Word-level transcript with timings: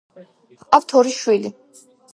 ჰყავთ 0.63 0.95
ორი 1.03 1.15
შვილი. 1.19 1.55